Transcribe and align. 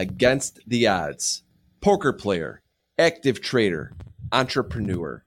against 0.00 0.60
the 0.66 0.86
odds. 0.86 1.42
Poker 1.82 2.14
player, 2.14 2.62
active 2.98 3.42
trader, 3.42 3.92
entrepreneur. 4.32 5.22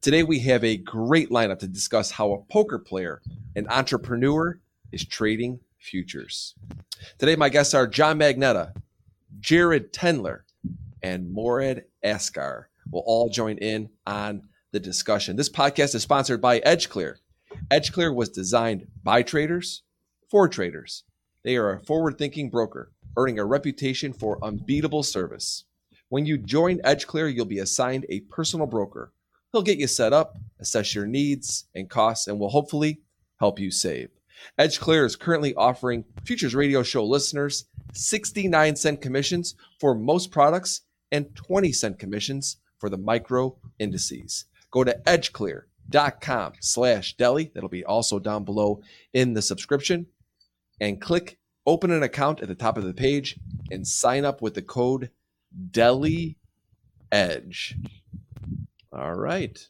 Today 0.00 0.24
we 0.24 0.40
have 0.40 0.64
a 0.64 0.76
great 0.76 1.30
lineup 1.30 1.60
to 1.60 1.68
discuss 1.68 2.10
how 2.10 2.32
a 2.32 2.42
poker 2.52 2.80
player 2.80 3.22
and 3.54 3.68
entrepreneur 3.68 4.58
is 4.90 5.04
trading 5.04 5.60
futures. 5.78 6.56
Today 7.18 7.36
my 7.36 7.48
guests 7.48 7.74
are 7.74 7.86
John 7.86 8.18
Magnetta, 8.18 8.72
Jared 9.38 9.92
Tendler, 9.92 10.40
and 11.00 11.32
Morad 11.32 11.84
Askar 12.02 12.70
will 12.90 13.04
all 13.06 13.28
join 13.28 13.56
in 13.58 13.88
on 14.04 14.42
the 14.72 14.80
discussion. 14.80 15.36
This 15.36 15.48
podcast 15.48 15.94
is 15.94 16.02
sponsored 16.02 16.40
by 16.40 16.58
EdgeClear. 16.58 17.18
EdgeClear 17.70 18.12
was 18.12 18.30
designed 18.30 18.88
by 19.04 19.22
traders 19.22 19.84
for 20.28 20.48
traders. 20.48 21.04
They 21.44 21.56
are 21.56 21.72
a 21.72 21.80
forward 21.80 22.18
thinking 22.18 22.50
broker, 22.50 22.90
earning 23.16 23.38
a 23.38 23.44
reputation 23.44 24.12
for 24.12 24.42
unbeatable 24.42 25.02
service. 25.02 25.64
When 26.08 26.26
you 26.26 26.38
join 26.38 26.78
EdgeClear, 26.78 27.34
you'll 27.34 27.44
be 27.44 27.58
assigned 27.58 28.06
a 28.08 28.20
personal 28.20 28.66
broker. 28.66 29.12
He'll 29.52 29.62
get 29.62 29.78
you 29.78 29.86
set 29.86 30.12
up, 30.12 30.36
assess 30.60 30.94
your 30.94 31.06
needs 31.06 31.66
and 31.74 31.88
costs, 31.88 32.26
and 32.26 32.38
will 32.38 32.50
hopefully 32.50 33.00
help 33.38 33.58
you 33.58 33.70
save. 33.70 34.10
EdgeClear 34.58 35.04
is 35.04 35.16
currently 35.16 35.54
offering 35.54 36.04
Futures 36.24 36.54
Radio 36.54 36.82
Show 36.82 37.04
listeners 37.04 37.64
69 37.92 38.76
cent 38.76 39.00
commissions 39.00 39.54
for 39.80 39.94
most 39.94 40.30
products 40.30 40.82
and 41.10 41.34
20 41.34 41.72
cent 41.72 41.98
commissions 41.98 42.58
for 42.78 42.88
the 42.88 42.98
micro 42.98 43.56
indices. 43.78 44.44
Go 44.70 44.84
to 44.84 45.00
edgeclear.com 45.06 46.52
slash 46.60 47.16
deli. 47.16 47.50
That'll 47.54 47.68
be 47.68 47.84
also 47.84 48.18
down 48.18 48.44
below 48.44 48.82
in 49.12 49.34
the 49.34 49.42
subscription. 49.42 50.06
And 50.80 51.00
click 51.00 51.38
open 51.68 51.90
an 51.90 52.02
account 52.02 52.40
at 52.40 52.48
the 52.48 52.54
top 52.54 52.78
of 52.78 52.84
the 52.84 52.94
page 52.94 53.38
and 53.70 53.86
sign 53.86 54.24
up 54.24 54.40
with 54.40 54.54
the 54.54 54.62
code 54.62 55.10
deli 55.70 56.38
edge. 57.12 57.76
All 58.90 59.14
right. 59.14 59.68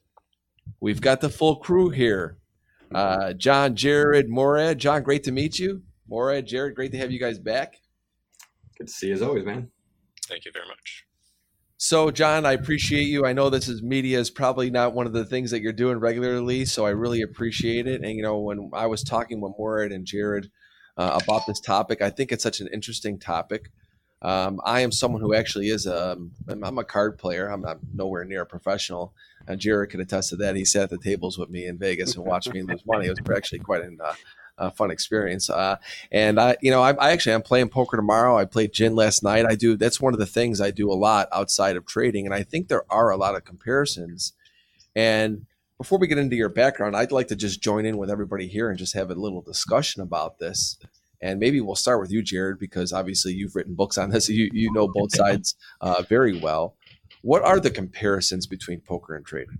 We've 0.80 1.00
got 1.00 1.20
the 1.20 1.28
full 1.28 1.56
crew 1.56 1.90
here. 1.90 2.38
Uh, 2.94 3.32
John, 3.32 3.74
Jared, 3.74 4.30
Morad. 4.30 4.78
John, 4.78 5.02
great 5.02 5.24
to 5.24 5.32
meet 5.32 5.58
you. 5.58 5.82
Morad, 6.08 6.46
Jared, 6.46 6.76
great 6.76 6.92
to 6.92 6.98
have 6.98 7.10
you 7.10 7.18
guys 7.18 7.38
back. 7.38 7.80
Good 8.78 8.86
to 8.86 8.92
see 8.92 9.08
you 9.08 9.14
as 9.14 9.22
always, 9.22 9.44
man. 9.44 9.68
Thank 10.28 10.44
you 10.44 10.52
very 10.52 10.68
much. 10.68 11.04
So, 11.78 12.10
John, 12.12 12.46
I 12.46 12.52
appreciate 12.52 13.08
you. 13.08 13.26
I 13.26 13.32
know 13.32 13.50
this 13.50 13.68
is 13.68 13.82
media 13.82 14.20
is 14.20 14.30
probably 14.30 14.70
not 14.70 14.94
one 14.94 15.06
of 15.06 15.12
the 15.12 15.24
things 15.24 15.50
that 15.50 15.62
you're 15.62 15.72
doing 15.72 15.98
regularly, 15.98 16.64
so 16.64 16.86
I 16.86 16.90
really 16.90 17.22
appreciate 17.22 17.86
it. 17.86 18.02
And 18.02 18.14
you 18.14 18.22
know, 18.22 18.38
when 18.38 18.70
I 18.72 18.86
was 18.86 19.02
talking 19.02 19.40
with 19.40 19.52
Morad 19.58 19.92
and 19.92 20.06
Jared 20.06 20.50
uh, 20.98 21.20
about 21.22 21.46
this 21.46 21.60
topic, 21.60 22.02
I 22.02 22.10
think 22.10 22.32
it's 22.32 22.42
such 22.42 22.60
an 22.60 22.68
interesting 22.72 23.18
topic. 23.18 23.70
Um, 24.20 24.60
I 24.64 24.80
am 24.80 24.90
someone 24.90 25.20
who 25.20 25.32
actually 25.32 25.68
is 25.68 25.86
a 25.86 26.18
I'm 26.48 26.78
a 26.78 26.84
card 26.84 27.18
player. 27.18 27.48
I'm 27.48 27.62
not 27.62 27.78
nowhere 27.94 28.24
near 28.24 28.42
a 28.42 28.46
professional. 28.46 29.14
And 29.46 29.60
Jared 29.60 29.90
could 29.90 30.00
attest 30.00 30.30
to 30.30 30.36
that. 30.36 30.56
He 30.56 30.64
sat 30.64 30.84
at 30.84 30.90
the 30.90 30.98
tables 30.98 31.38
with 31.38 31.48
me 31.48 31.66
in 31.66 31.78
Vegas 31.78 32.16
and 32.16 32.24
watched 32.24 32.52
me 32.52 32.62
lose 32.62 32.84
money. 32.84 33.06
It 33.06 33.10
was 33.10 33.36
actually 33.36 33.60
quite 33.60 33.82
an 33.82 33.98
uh, 34.58 34.70
fun 34.70 34.90
experience. 34.90 35.48
Uh, 35.48 35.76
and 36.10 36.38
I, 36.38 36.56
you 36.60 36.70
know, 36.70 36.82
I, 36.82 36.92
I, 36.94 37.12
actually 37.12 37.34
I'm 37.34 37.42
playing 37.42 37.68
poker 37.68 37.96
tomorrow. 37.96 38.36
I 38.36 38.44
played 38.44 38.72
gin 38.72 38.94
last 38.94 39.22
night. 39.22 39.46
I 39.46 39.54
do. 39.54 39.76
That's 39.76 40.00
one 40.00 40.12
of 40.12 40.18
the 40.18 40.26
things 40.26 40.60
I 40.60 40.70
do 40.70 40.90
a 40.90 40.94
lot 40.94 41.28
outside 41.32 41.76
of 41.76 41.86
trading, 41.86 42.26
and 42.26 42.34
I 42.34 42.42
think 42.42 42.68
there 42.68 42.84
are 42.90 43.10
a 43.10 43.16
lot 43.16 43.36
of 43.36 43.44
comparisons. 43.44 44.32
And 44.94 45.46
before 45.78 45.98
we 45.98 46.08
get 46.08 46.18
into 46.18 46.36
your 46.36 46.48
background, 46.48 46.96
I'd 46.96 47.12
like 47.12 47.28
to 47.28 47.36
just 47.36 47.62
join 47.62 47.86
in 47.86 47.96
with 47.96 48.10
everybody 48.10 48.48
here 48.48 48.68
and 48.68 48.78
just 48.78 48.94
have 48.94 49.10
a 49.10 49.14
little 49.14 49.40
discussion 49.40 50.02
about 50.02 50.38
this. 50.38 50.76
And 51.20 51.40
maybe 51.40 51.60
we'll 51.60 51.76
start 51.76 52.00
with 52.00 52.12
you, 52.12 52.22
Jared, 52.22 52.58
because 52.58 52.92
obviously 52.92 53.32
you've 53.32 53.54
written 53.54 53.74
books 53.74 53.96
on 53.96 54.10
this. 54.10 54.28
You 54.38 54.50
you 54.52 54.72
know 54.72 54.88
both 54.92 55.14
sides 55.14 55.54
uh, 55.80 56.02
very 56.02 56.38
well. 56.38 56.76
What 57.22 57.42
are 57.42 57.58
the 57.58 57.70
comparisons 57.70 58.46
between 58.46 58.80
poker 58.80 59.16
and 59.16 59.24
trading? 59.24 59.58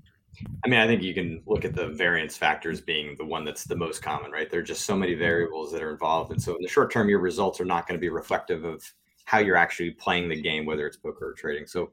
I 0.65 0.69
mean, 0.69 0.79
I 0.79 0.87
think 0.87 1.03
you 1.03 1.15
can 1.15 1.43
look 1.47 1.65
at 1.65 1.75
the 1.75 1.89
variance 1.89 2.37
factors 2.37 2.81
being 2.81 3.17
the 3.17 3.25
one 3.25 3.45
that's 3.45 3.65
the 3.65 3.75
most 3.75 4.03
common, 4.03 4.31
right? 4.31 4.49
There 4.49 4.61
are 4.61 4.65
just 4.65 4.85
so 4.85 4.97
many 4.97 5.15
variables 5.15 5.73
that 5.73 5.83
are 5.83 5.91
involved. 5.91 6.31
And 6.31 6.41
so 6.41 6.55
in 6.55 6.63
the 6.63 6.69
short 6.69 6.93
term, 6.93 7.09
your 7.09 7.19
results 7.19 7.61
are 7.61 7.65
not 7.65 7.89
going 7.89 7.99
to 7.99 8.01
be 8.01 8.09
reflective 8.09 8.65
of 8.65 8.85
how 9.25 9.39
you're 9.39 9.57
actually 9.57 9.91
playing 9.91 10.29
the 10.29 10.41
game, 10.41 10.65
whether 10.65 10.87
it's 10.87 10.97
poker 10.97 11.31
or 11.31 11.33
trading. 11.33 11.67
So 11.67 11.91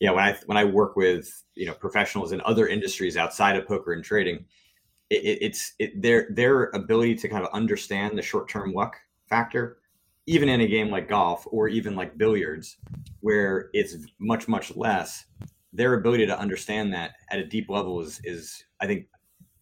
yeah, 0.00 0.10
when 0.10 0.24
I 0.24 0.36
when 0.46 0.58
I 0.58 0.64
work 0.64 0.96
with 0.96 1.42
you 1.54 1.66
know 1.66 1.74
professionals 1.74 2.32
in 2.32 2.40
other 2.42 2.68
industries 2.68 3.16
outside 3.16 3.56
of 3.56 3.66
poker 3.66 3.92
and 3.92 4.04
trading, 4.04 4.44
it, 5.10 5.38
it's 5.40 5.74
it, 5.78 6.00
their 6.00 6.28
their 6.30 6.64
ability 6.74 7.14
to 7.16 7.28
kind 7.28 7.44
of 7.44 7.52
understand 7.52 8.16
the 8.16 8.22
short 8.22 8.48
term 8.48 8.72
luck 8.72 8.96
factor, 9.28 9.78
even 10.26 10.48
in 10.48 10.60
a 10.60 10.66
game 10.66 10.90
like 10.90 11.08
golf 11.08 11.46
or 11.50 11.68
even 11.68 11.96
like 11.96 12.18
billiards, 12.18 12.76
where 13.20 13.70
it's 13.72 13.96
much 14.18 14.48
much 14.48 14.76
less 14.76 15.24
their 15.72 15.94
ability 15.94 16.26
to 16.26 16.38
understand 16.38 16.92
that 16.92 17.12
at 17.30 17.38
a 17.38 17.46
deep 17.46 17.68
level 17.70 18.00
is 18.00 18.20
is 18.24 18.64
I 18.80 18.86
think 18.86 19.06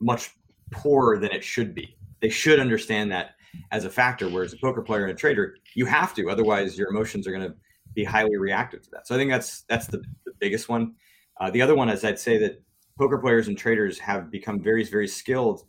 much 0.01 0.31
poorer 0.73 1.19
than 1.19 1.31
it 1.31 1.45
should 1.45 1.75
be. 1.75 1.97
They 2.21 2.29
should 2.29 2.59
understand 2.59 3.13
that 3.13 3.35
as 3.71 3.85
a 3.85 3.91
factor. 3.91 4.29
Whereas 4.29 4.53
a 4.53 4.57
poker 4.57 4.83
player 4.83 5.03
and 5.03 5.13
a 5.13 5.15
trader, 5.15 5.57
you 5.75 5.87
have 5.87 6.15
to, 6.15 6.29
otherwise 6.29 6.77
your 6.77 6.89
emotions 6.89 7.27
are 7.27 7.33
going 7.33 7.49
to 7.49 7.55
be 7.95 8.05
highly 8.05 8.37
reactive 8.37 8.83
to 8.83 8.91
that. 8.91 9.07
So 9.07 9.15
I 9.15 9.19
think 9.19 9.31
that's 9.31 9.63
that's 9.63 9.87
the 9.87 10.03
biggest 10.39 10.69
one. 10.69 10.95
Uh, 11.41 11.51
the 11.51 11.63
other 11.63 11.75
one 11.75 11.89
is 11.89 12.05
I'd 12.05 12.19
say 12.19 12.39
that 12.39 12.63
poker 12.99 13.19
players 13.19 13.49
and 13.49 13.59
traders 13.59 13.99
have 13.99 14.31
become 14.31 14.63
very 14.63 14.85
very 14.85 15.09
skilled 15.09 15.65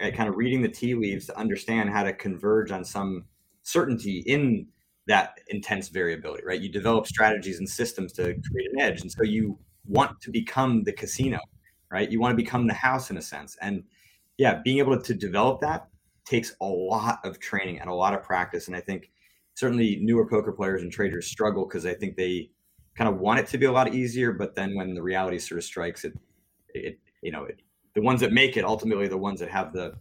at 0.00 0.14
kind 0.14 0.28
of 0.28 0.36
reading 0.36 0.62
the 0.62 0.68
tea 0.68 0.94
leaves 0.94 1.26
to 1.26 1.38
understand 1.38 1.90
how 1.90 2.02
to 2.02 2.12
converge 2.12 2.70
on 2.70 2.84
some 2.84 3.24
certainty 3.62 4.22
in 4.26 4.66
that 5.06 5.38
intense 5.48 5.88
variability. 5.88 6.44
Right, 6.44 6.60
you 6.60 6.70
develop 6.70 7.06
strategies 7.06 7.58
and 7.58 7.68
systems 7.68 8.12
to 8.14 8.22
create 8.22 8.70
an 8.72 8.80
edge, 8.80 9.02
and 9.02 9.10
so 9.10 9.22
you 9.22 9.58
want 9.86 10.20
to 10.20 10.30
become 10.30 10.84
the 10.84 10.92
casino, 10.92 11.38
right? 11.90 12.10
You 12.10 12.20
want 12.20 12.32
to 12.32 12.42
become 12.42 12.66
the 12.66 12.74
house 12.74 13.10
in 13.10 13.16
a 13.16 13.22
sense. 13.22 13.56
And 13.60 13.84
yeah, 14.38 14.60
being 14.64 14.78
able 14.78 15.00
to 15.00 15.14
develop 15.14 15.60
that 15.60 15.88
takes 16.24 16.54
a 16.60 16.64
lot 16.64 17.18
of 17.24 17.40
training 17.40 17.80
and 17.80 17.90
a 17.90 17.94
lot 17.94 18.14
of 18.14 18.22
practice. 18.22 18.68
And 18.68 18.76
I 18.76 18.80
think 18.80 19.10
certainly 19.54 19.98
newer 20.00 20.26
poker 20.26 20.52
players 20.52 20.82
and 20.82 20.92
traders 20.92 21.26
struggle 21.26 21.66
because 21.66 21.84
I 21.84 21.94
think 21.94 22.16
they 22.16 22.50
kind 22.96 23.08
of 23.08 23.18
want 23.18 23.40
it 23.40 23.46
to 23.48 23.58
be 23.58 23.66
a 23.66 23.72
lot 23.72 23.94
easier, 23.94 24.32
but 24.32 24.54
then 24.54 24.74
when 24.74 24.94
the 24.94 25.02
reality 25.02 25.38
sort 25.38 25.58
of 25.58 25.64
strikes, 25.64 26.04
it, 26.04 26.12
it 26.74 26.98
you 27.22 27.32
know, 27.32 27.44
it, 27.44 27.60
the 27.94 28.02
ones 28.02 28.20
that 28.20 28.32
make 28.32 28.56
it 28.56 28.64
ultimately 28.64 29.08
the 29.08 29.16
ones 29.16 29.40
that 29.40 29.50
have 29.50 29.72
the, 29.72 29.94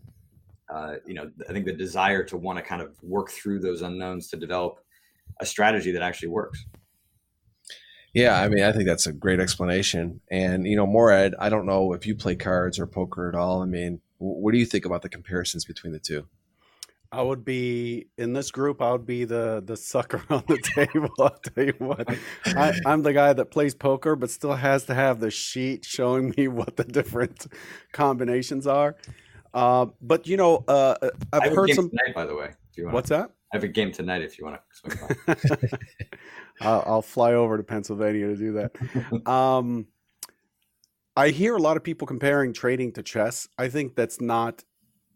uh, 0.70 0.96
you 1.06 1.14
know, 1.14 1.32
I 1.48 1.54
think 1.54 1.66
the 1.66 1.74
desire 1.74 2.24
to 2.26 2.38
want 2.38 2.58
to 2.58 2.64
kind 2.64 2.82
of 2.82 2.96
work 3.02 3.30
through 3.30 3.60
those 3.60 3.82
unknowns 3.82 4.28
to 4.30 4.38
develop 4.38 4.80
a 5.40 5.46
strategy 5.46 5.92
that 5.92 6.02
actually 6.02 6.30
works. 6.30 6.66
Yeah, 8.14 8.40
I 8.40 8.50
mean, 8.50 8.64
I 8.64 8.72
think 8.72 8.86
that's 8.86 9.06
a 9.06 9.14
great 9.14 9.40
explanation. 9.40 10.22
And 10.32 10.66
you 10.66 10.76
know, 10.76 10.88
Morad, 10.88 11.36
I 11.40 11.50
don't 11.50 11.66
know 11.66 11.94
if 11.94 12.08
you 12.08 12.16
play 12.16 12.36
cards 12.36 12.80
or 12.80 12.88
poker 12.88 13.30
at 13.30 13.36
all. 13.36 13.62
I 13.62 13.66
mean, 13.66 14.02
what 14.18 14.52
do 14.52 14.58
you 14.58 14.66
think 14.66 14.86
about 14.86 15.04
the 15.04 15.10
comparisons 15.10 15.64
between 15.64 15.94
the 15.94 16.00
two? 16.00 16.28
I 17.12 17.24
would 17.24 17.44
be 17.44 18.08
in 18.20 18.34
this 18.34 18.52
group. 18.52 18.82
I 18.82 18.92
would 18.92 19.06
be 19.06 19.26
the 19.26 19.64
the 19.66 19.76
sucker 19.76 20.24
on 20.30 20.44
the 20.48 20.58
table. 20.60 21.10
I'll 21.20 21.30
tell 21.30 21.66
you 21.66 21.74
what, 21.80 22.08
I, 22.46 22.74
am 22.86 23.02
the 23.04 23.14
guy 23.14 23.34
that 23.34 23.46
plays 23.46 23.74
poker, 23.74 24.16
but 24.16 24.30
still 24.30 24.54
has 24.54 24.86
to 24.86 24.94
have 24.94 25.20
the 25.20 25.32
sheet 25.32 25.86
showing 25.86 26.34
me 26.38 26.48
what 26.60 26.76
the 26.76 26.84
different 26.84 27.48
combinations 27.94 28.68
are. 28.68 28.96
Uh, 29.54 29.88
but 30.02 30.28
you 30.28 30.38
know, 30.38 30.64
uh, 30.68 30.96
uh 31.02 31.10
I've 31.34 31.56
heard 31.56 31.72
some. 31.72 31.90
Tonight, 31.90 32.14
by 32.14 32.26
the 32.26 32.36
way, 32.36 32.52
what's 32.78 33.10
that? 33.10 33.32
I 33.52 33.56
have 33.56 33.64
a 33.64 33.68
game 33.68 33.92
tonight 33.92 34.22
if 34.22 34.38
you 34.38 34.46
want 34.46 34.62
to. 34.86 35.80
I'll, 36.62 36.84
I'll, 36.86 37.02
fly 37.02 37.34
over 37.34 37.58
to 37.58 37.64
Pennsylvania 37.64 38.28
to 38.28 38.36
do 38.36 38.54
that. 38.54 39.28
Um, 39.28 39.88
I 41.18 41.30
hear 41.30 41.56
a 41.56 41.60
lot 41.60 41.76
of 41.76 41.84
people 41.84 42.06
comparing 42.06 42.54
trading 42.54 42.92
to 42.92 43.02
chess. 43.02 43.48
I 43.58 43.70
think 43.70 43.96
that's 43.96 44.22
not 44.22 44.64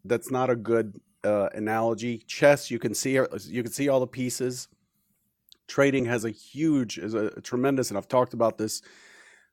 that's 0.04 0.32
not 0.32 0.50
a 0.50 0.56
good 0.56 1.00
uh, 1.24 1.48
analogy. 1.54 2.18
Chess, 2.26 2.70
you 2.70 2.78
can 2.78 2.94
see 2.94 3.12
you 3.12 3.62
can 3.62 3.72
see 3.72 3.88
all 3.88 4.00
the 4.00 4.06
pieces. 4.06 4.68
Trading 5.66 6.04
has 6.04 6.24
a 6.24 6.30
huge, 6.30 6.98
is 6.98 7.14
a, 7.14 7.26
a 7.36 7.40
tremendous, 7.40 7.88
and 7.88 7.96
I've 7.96 8.08
talked 8.08 8.34
about 8.34 8.58
this 8.58 8.82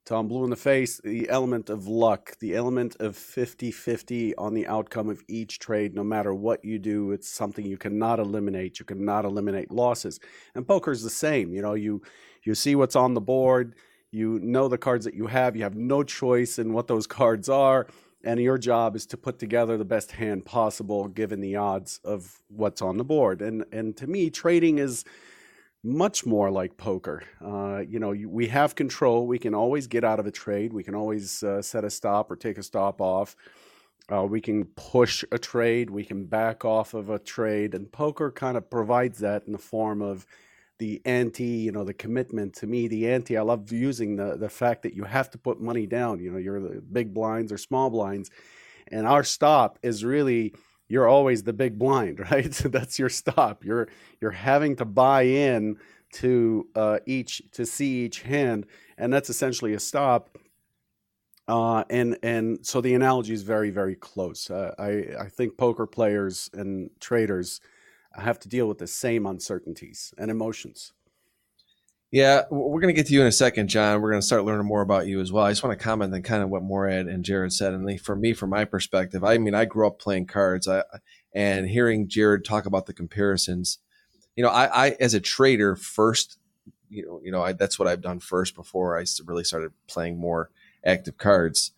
Tom 0.03 0.27
Blue 0.27 0.43
in 0.43 0.49
the 0.49 0.55
face, 0.55 0.99
the 1.03 1.29
element 1.29 1.69
of 1.69 1.87
luck, 1.87 2.35
the 2.39 2.55
element 2.55 2.95
of 2.99 3.15
50 3.15 3.69
50 3.71 4.35
on 4.35 4.53
the 4.53 4.65
outcome 4.65 5.09
of 5.09 5.21
each 5.27 5.59
trade, 5.59 5.93
no 5.93 6.03
matter 6.03 6.33
what 6.33 6.65
you 6.65 6.79
do, 6.79 7.11
it's 7.11 7.29
something 7.29 7.65
you 7.65 7.77
cannot 7.77 8.19
eliminate. 8.19 8.79
You 8.79 8.85
cannot 8.85 9.25
eliminate 9.25 9.71
losses. 9.71 10.19
And 10.55 10.67
poker 10.67 10.91
is 10.91 11.03
the 11.03 11.09
same. 11.09 11.53
You 11.53 11.61
know, 11.61 11.75
you, 11.75 12.01
you 12.43 12.55
see 12.55 12.75
what's 12.75 12.95
on 12.95 13.13
the 13.13 13.21
board, 13.21 13.75
you 14.09 14.39
know 14.39 14.67
the 14.67 14.77
cards 14.77 15.05
that 15.05 15.13
you 15.13 15.27
have, 15.27 15.55
you 15.55 15.63
have 15.63 15.75
no 15.75 16.03
choice 16.03 16.57
in 16.57 16.73
what 16.73 16.87
those 16.87 17.05
cards 17.19 17.47
are. 17.47 17.87
And 18.23 18.39
your 18.39 18.57
job 18.57 18.95
is 18.95 19.05
to 19.07 19.17
put 19.17 19.39
together 19.39 19.77
the 19.77 19.85
best 19.85 20.11
hand 20.11 20.45
possible 20.45 21.07
given 21.07 21.41
the 21.41 21.55
odds 21.55 21.99
of 22.03 22.41
what's 22.49 22.81
on 22.81 22.97
the 22.97 23.03
board. 23.03 23.41
And, 23.41 23.65
and 23.71 23.97
to 23.97 24.07
me, 24.07 24.29
trading 24.29 24.77
is 24.77 25.03
much 25.83 26.25
more 26.25 26.51
like 26.51 26.77
poker. 26.77 27.23
Uh, 27.43 27.79
you 27.87 27.99
know, 27.99 28.11
you, 28.11 28.29
we 28.29 28.47
have 28.47 28.75
control. 28.75 29.25
We 29.25 29.39
can 29.39 29.55
always 29.55 29.87
get 29.87 30.03
out 30.03 30.19
of 30.19 30.27
a 30.27 30.31
trade. 30.31 30.73
We 30.73 30.83
can 30.83 30.93
always 30.93 31.41
uh, 31.41 31.61
set 31.61 31.83
a 31.83 31.89
stop 31.89 32.29
or 32.29 32.35
take 32.35 32.57
a 32.57 32.63
stop 32.63 33.01
off. 33.01 33.35
Uh, 34.11 34.23
we 34.23 34.41
can 34.41 34.65
push 34.65 35.23
a 35.31 35.39
trade. 35.39 35.89
We 35.89 36.03
can 36.03 36.25
back 36.25 36.65
off 36.65 36.93
of 36.93 37.09
a 37.09 37.17
trade. 37.17 37.73
And 37.73 37.91
poker 37.91 38.29
kind 38.31 38.57
of 38.57 38.69
provides 38.69 39.19
that 39.19 39.43
in 39.47 39.53
the 39.53 39.57
form 39.57 40.01
of 40.01 40.27
the 40.81 40.99
ante, 41.05 41.43
you 41.43 41.71
know, 41.71 41.83
the 41.83 41.93
commitment 41.93 42.55
to 42.55 42.65
me, 42.65 42.87
the 42.87 43.07
ante. 43.07 43.37
I 43.37 43.43
love 43.43 43.71
using 43.71 44.15
the 44.15 44.35
the 44.35 44.49
fact 44.49 44.81
that 44.81 44.95
you 44.95 45.03
have 45.03 45.29
to 45.29 45.37
put 45.37 45.61
money 45.61 45.85
down. 45.85 46.19
You 46.19 46.31
know, 46.31 46.39
you're 46.39 46.59
the 46.59 46.81
big 46.81 47.13
blinds 47.13 47.51
or 47.51 47.59
small 47.59 47.91
blinds, 47.91 48.31
and 48.87 49.05
our 49.05 49.23
stop 49.23 49.77
is 49.83 50.03
really 50.03 50.55
you're 50.89 51.07
always 51.07 51.43
the 51.43 51.53
big 51.53 51.77
blind, 51.77 52.19
right? 52.31 52.51
So 52.51 52.67
that's 52.67 52.97
your 52.97 53.09
stop. 53.09 53.63
You're 53.63 53.89
you're 54.19 54.31
having 54.31 54.75
to 54.77 54.85
buy 54.85 55.21
in 55.21 55.77
to 56.13 56.67
uh, 56.75 56.97
each 57.05 57.43
to 57.51 57.63
see 57.63 58.03
each 58.03 58.23
hand, 58.23 58.65
and 58.97 59.13
that's 59.13 59.29
essentially 59.29 59.75
a 59.75 59.79
stop. 59.79 60.35
Uh, 61.47 61.83
and 61.91 62.17
and 62.23 62.65
so 62.65 62.81
the 62.81 62.95
analogy 62.95 63.33
is 63.33 63.43
very 63.43 63.69
very 63.69 63.95
close. 63.95 64.49
Uh, 64.49 64.73
I 64.79 65.25
I 65.25 65.29
think 65.29 65.57
poker 65.57 65.85
players 65.85 66.49
and 66.53 66.89
traders 66.99 67.61
have 68.15 68.39
to 68.39 68.49
deal 68.49 68.67
with 68.67 68.77
the 68.77 68.87
same 68.87 69.25
uncertainties 69.25 70.13
and 70.17 70.29
emotions. 70.29 70.93
Yeah, 72.11 72.41
we're 72.51 72.81
going 72.81 72.93
to 72.93 72.99
get 72.99 73.07
to 73.07 73.13
you 73.13 73.21
in 73.21 73.27
a 73.27 73.31
second, 73.31 73.69
John. 73.69 74.01
We're 74.01 74.09
going 74.09 74.19
to 74.19 74.25
start 74.27 74.43
learning 74.43 74.67
more 74.67 74.81
about 74.81 75.07
you 75.07 75.21
as 75.21 75.31
well. 75.31 75.45
I 75.45 75.51
just 75.51 75.63
want 75.63 75.79
to 75.79 75.83
comment 75.83 76.13
on 76.13 76.21
kind 76.23 76.43
of 76.43 76.49
what 76.49 76.61
Morad 76.61 77.07
and 77.07 77.23
Jared 77.23 77.53
said. 77.53 77.73
And 77.73 78.01
for 78.01 78.17
me, 78.17 78.33
from 78.33 78.49
my 78.49 78.65
perspective, 78.65 79.23
I 79.23 79.37
mean, 79.37 79.55
I 79.55 79.63
grew 79.63 79.87
up 79.87 79.97
playing 79.97 80.25
cards, 80.25 80.67
I, 80.67 80.83
and 81.33 81.69
hearing 81.69 82.09
Jared 82.09 82.43
talk 82.43 82.65
about 82.65 82.85
the 82.85 82.93
comparisons. 82.93 83.77
You 84.35 84.43
know, 84.43 84.49
I, 84.49 84.87
I 84.87 84.97
as 84.99 85.13
a 85.13 85.21
trader 85.21 85.77
first, 85.77 86.37
you 86.89 87.05
know, 87.05 87.21
you 87.23 87.31
know, 87.31 87.43
I, 87.43 87.53
that's 87.53 87.79
what 87.79 87.87
I've 87.87 88.01
done 88.01 88.19
first 88.19 88.55
before 88.55 88.99
I 88.99 89.05
really 89.25 89.45
started 89.45 89.71
playing 89.87 90.19
more 90.19 90.49
active 90.85 91.17
cards. 91.17 91.71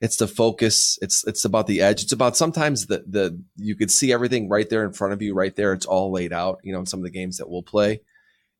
It's 0.00 0.16
the 0.16 0.26
focus. 0.26 0.98
It's 1.02 1.26
it's 1.26 1.44
about 1.44 1.66
the 1.66 1.82
edge. 1.82 2.02
It's 2.02 2.12
about 2.12 2.36
sometimes 2.36 2.86
the 2.86 3.04
the 3.06 3.42
you 3.56 3.76
could 3.76 3.90
see 3.90 4.12
everything 4.12 4.48
right 4.48 4.68
there 4.68 4.84
in 4.84 4.92
front 4.92 5.12
of 5.12 5.20
you, 5.20 5.34
right 5.34 5.54
there. 5.54 5.72
It's 5.72 5.86
all 5.86 6.10
laid 6.10 6.32
out. 6.32 6.60
You 6.62 6.72
know, 6.72 6.80
in 6.80 6.86
some 6.86 7.00
of 7.00 7.04
the 7.04 7.10
games 7.10 7.36
that 7.36 7.50
we'll 7.50 7.62
play, 7.62 8.00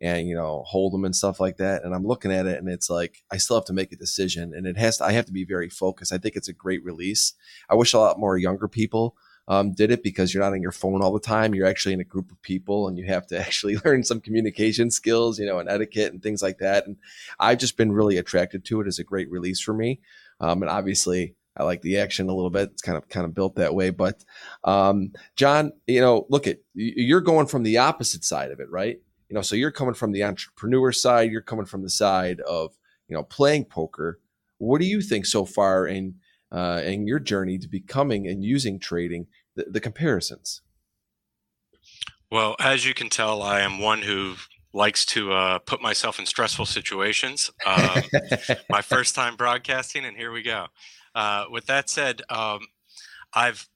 and 0.01 0.29
you 0.29 0.35
know, 0.35 0.65
hold 0.67 0.95
'em 0.95 1.05
and 1.05 1.17
stuff 1.17 1.41
like 1.41 1.57
that. 1.57 1.83
And 1.83 1.95
I'm 1.95 2.07
looking 2.07 2.33
at 2.33 2.47
it, 2.47 2.59
and 2.59 2.69
it's 2.69 2.91
like 2.91 3.23
I 3.31 3.39
still 3.39 3.57
have 3.57 3.65
to 3.67 3.73
make 3.73 3.93
a 3.93 3.97
decision, 3.97 4.53
and 4.55 4.67
it 4.67 4.77
has 4.77 4.99
to. 4.99 5.05
I 5.05 5.13
have 5.13 5.27
to 5.27 5.33
be 5.33 5.45
very 5.45 5.71
focused. 5.71 6.13
I 6.13 6.19
think 6.19 6.37
it's 6.37 6.49
a 6.49 6.53
great 6.53 6.85
release. 6.85 7.33
I 7.71 7.75
wish 7.75 7.95
a 7.95 7.99
lot 7.99 8.21
more 8.21 8.37
younger 8.37 8.69
people 8.69 9.17
um, 9.51 9.73
did 9.73 9.91
it 9.91 10.05
because 10.05 10.33
you're 10.33 10.45
not 10.45 10.53
on 10.53 10.63
your 10.63 10.71
phone 10.71 11.03
all 11.03 11.13
the 11.13 11.19
time. 11.19 11.57
You're 11.57 11.67
actually 11.67 11.93
in 11.95 12.01
a 12.01 12.05
group 12.05 12.31
of 12.31 12.41
people 12.41 12.87
and 12.87 12.97
you 12.97 13.07
have 13.07 13.27
to 13.29 13.39
actually 13.47 13.77
learn 13.85 14.05
some 14.05 14.21
communication 14.21 14.93
skills, 14.93 15.41
you 15.41 15.47
know, 15.47 15.59
and 15.59 15.69
etiquette 15.69 16.13
and 16.13 16.23
things 16.23 16.41
like 16.41 16.59
that. 16.59 16.87
And 16.87 16.97
I've 17.41 17.59
just 17.59 17.77
been 17.77 17.91
really 17.91 18.17
attracted 18.17 18.65
to 18.67 18.81
it 18.81 18.87
as 18.87 19.01
a 19.01 19.05
great 19.05 19.29
release 19.29 19.61
for 19.61 19.75
me. 19.75 20.01
Um, 20.41 20.63
and 20.63 20.71
obviously, 20.71 21.35
I 21.57 21.65
like 21.65 21.83
the 21.83 21.99
action 21.99 22.29
a 22.29 22.35
little 22.35 22.51
bit. 22.51 22.71
It's 22.73 22.83
kind 22.83 22.97
of 22.97 23.09
kind 23.09 23.27
of 23.27 23.35
built 23.35 23.57
that 23.57 23.75
way. 23.75 23.91
But 23.91 24.25
um, 24.65 25.13
John, 25.37 25.73
you 25.87 26.01
know, 26.01 26.27
look 26.29 26.47
at 26.47 26.59
you're 26.75 27.21
going 27.21 27.47
from 27.47 27.63
the 27.63 27.79
opposite 27.79 28.25
side 28.25 28.51
of 28.51 28.61
it, 28.61 28.71
right? 28.71 28.99
You 29.29 29.35
know, 29.35 29.43
so 29.43 29.57
you're 29.57 29.71
coming 29.71 29.95
from 29.95 30.13
the 30.13 30.25
entrepreneur 30.25 30.93
side. 30.93 31.31
You're 31.31 31.43
coming 31.43 31.67
from 31.67 31.83
the 31.83 31.91
side 31.91 32.41
of 32.41 32.77
you 33.09 33.17
know 33.17 33.23
playing 33.23 33.67
poker. 33.67 34.21
What 34.59 34.81
do 34.81 34.87
you 34.87 35.01
think 35.01 35.27
so 35.27 35.45
far 35.45 35.87
in 35.87 36.17
uh, 36.53 36.83
in 36.85 37.07
your 37.07 37.19
journey 37.19 37.59
to 37.59 37.69
becoming 37.69 38.27
and 38.27 38.45
using 38.45 38.79
trading 38.79 39.27
the, 39.57 39.67
the 39.69 39.81
comparisons? 39.81 40.63
Well, 42.31 42.55
as 42.61 42.87
you 42.87 42.95
can 42.95 43.09
tell, 43.09 43.43
I 43.43 43.61
am 43.61 43.81
one 43.81 44.03
who 44.03 44.37
likes 44.73 45.05
to 45.05 45.33
uh, 45.33 45.59
put 45.59 45.83
myself 45.83 46.19
in 46.19 46.27
stressful 46.27 46.67
situations. 46.67 47.51
Um, 47.67 48.03
my 48.69 48.83
first 48.83 49.15
time 49.15 49.37
broadcasting, 49.37 50.05
and 50.05 50.17
here 50.17 50.33
we 50.33 50.43
go. 50.43 50.67
Uh, 51.15 51.45
with 51.51 51.67
that 51.67 51.91
said, 51.91 52.23
um, 52.31 52.61
I've 53.35 53.69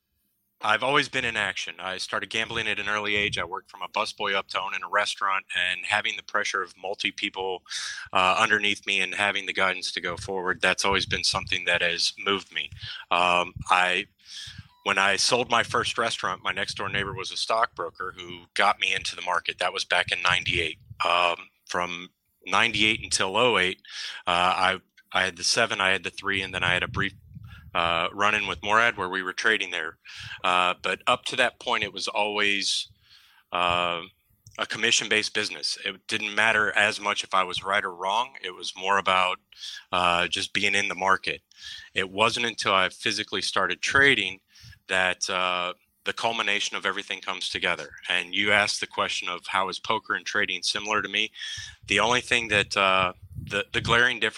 I've 0.63 0.83
always 0.83 1.11
been 1.11 1.27
in 1.27 1.37
action. 1.37 1.75
I 1.79 1.99
started 1.99 2.31
gambling 2.31 2.69
at 2.69 2.79
an 2.79 2.89
early 2.89 3.17
age. 3.17 3.37
I 3.37 3.45
worked 3.45 3.71
from 3.71 3.83
a 3.83 3.89
busboy 3.89 4.35
up 4.35 4.49
to 4.49 4.61
owning 4.61 4.81
a 4.83 4.89
restaurant, 4.89 5.45
and 5.55 5.81
having 5.85 6.15
the 6.17 6.23
pressure 6.23 6.63
of 6.63 6.75
multi 6.81 7.11
people 7.11 7.63
uh, 8.13 8.37
underneath 8.39 8.87
me 8.87 9.01
and 9.01 9.15
having 9.15 9.47
the 9.47 9.53
guidance 9.53 9.93
to 9.93 10.01
go 10.01 10.17
forward. 10.17 10.61
That's 10.63 10.85
always 10.85 11.07
been 11.07 11.25
something 11.25 11.65
that 11.67 11.83
has 11.83 12.15
moved 12.25 12.53
me. 12.55 12.71
Um, 13.11 13.53
I 13.69 14.07
when 14.85 14.99
I 14.99 15.17
sold 15.17 15.51
my 15.51 15.63
first 15.63 15.99
restaurant, 15.99 16.45
my 16.45 16.53
next 16.53 16.75
door 16.75 16.89
neighbor 16.89 17.15
was 17.15 17.33
a 17.33 17.37
stockbroker 17.37 18.15
who 18.17 18.43
got 18.55 18.79
me 18.79 18.95
into 18.95 19.17
the 19.17 19.23
market. 19.23 19.59
That 19.59 19.73
was 19.73 19.85
back 19.85 20.13
in 20.13 20.23
'98. 20.23 20.79
Um, 21.05 21.37
from 21.67 22.11
'98 22.47 23.01
until 23.03 23.59
08, 23.59 23.79
uh, 24.27 24.31
I 24.31 24.79
I 25.13 25.25
had 25.25 25.37
the 25.37 25.45
seven, 25.45 25.81
I 25.81 25.91
had 25.91 26.05
the 26.05 26.11
three, 26.11 26.43
and 26.43 26.55
then 26.55 26.63
I 26.63 26.75
had 26.75 26.83
a 26.83 26.89
brief 26.89 27.15
uh, 27.75 28.09
run 28.13 28.35
in 28.35 28.47
with 28.47 28.63
Morad 28.63 28.97
where 28.97 29.09
we 29.09 29.23
were 29.23 29.33
trading 29.33 29.71
there. 29.71 29.97
Uh, 30.45 30.75
but 30.83 31.01
up 31.07 31.25
to 31.27 31.37
that 31.37 31.59
point, 31.61 31.83
it 31.83 31.93
was 31.93 32.07
always 32.07 32.89
uh, 33.53 34.03
a 34.59 34.67
commission 34.67 35.09
based 35.09 35.35
business. 35.35 35.79
It 35.85 35.97
didn't 36.09 36.35
matter 36.35 36.77
as 36.77 37.01
much 37.01 37.25
if 37.25 37.35
I 37.35 37.43
was 37.43 37.65
right 37.65 37.85
or 37.85 37.95
wrong. 37.95 38.35
It 38.43 38.55
was 38.55 38.73
more 38.77 38.99
about 38.99 39.39
uh, 39.93 40.29
just 40.29 40.53
being 40.53 40.75
in 40.75 40.89
the 40.89 40.95
market. 40.95 41.41
It 41.95 42.11
wasn't 42.11 42.47
until 42.47 42.75
I 42.75 42.91
physically 42.91 43.43
started 43.43 43.81
trading 43.81 44.41
that 44.89 45.29
uh, 45.31 45.73
the 46.05 46.13
culmination 46.13 46.77
of 46.77 46.85
everything 46.87 47.21
comes 47.21 47.49
together. 47.49 47.91
And 48.09 48.35
you 48.35 48.53
asked 48.53 48.81
the 48.81 48.87
question 48.87 49.29
of 49.29 49.47
how 49.47 49.69
is 49.69 49.79
poker 49.79 50.15
and 50.15 50.25
trading 50.25 50.63
similar 50.63 51.03
to 51.03 51.09
me? 51.09 51.31
The 51.87 52.01
only 52.01 52.21
thing 52.21 52.49
that 52.49 52.77
uh, 52.77 53.13
the 53.43 53.65
the 53.73 53.81
glaring 53.81 54.21
difference 54.21 54.33